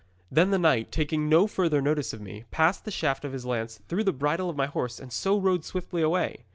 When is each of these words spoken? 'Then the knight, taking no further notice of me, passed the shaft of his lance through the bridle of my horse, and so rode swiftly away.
'Then 0.31 0.49
the 0.49 0.57
knight, 0.57 0.91
taking 0.91 1.29
no 1.29 1.45
further 1.45 1.79
notice 1.79 2.11
of 2.11 2.19
me, 2.19 2.43
passed 2.49 2.85
the 2.85 2.89
shaft 2.89 3.23
of 3.23 3.33
his 3.33 3.45
lance 3.45 3.81
through 3.87 4.03
the 4.03 4.11
bridle 4.11 4.49
of 4.49 4.57
my 4.57 4.65
horse, 4.65 4.99
and 4.99 5.13
so 5.13 5.39
rode 5.39 5.63
swiftly 5.63 6.01
away. 6.01 6.43